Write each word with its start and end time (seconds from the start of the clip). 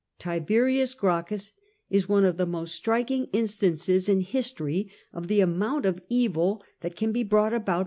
j 0.17 0.23
Tiberius 0.39 0.95
Gracchus 0.95 1.53
is 1.91 2.09
one 2.09 2.25
of 2.25 2.37
the 2.37 2.47
most 2.47 2.73
striking 2.73 3.25
instances 3.33 4.09
in 4.09 4.21
history 4.21 4.89
of 5.13 5.27
the 5.27 5.41
amount 5.41 5.85
of 5.85 6.01
evil 6.09 6.63
that 6.79 6.95
can 6.95 7.11
be 7.11 7.23
brought 7.23 7.53
about 7.53 7.79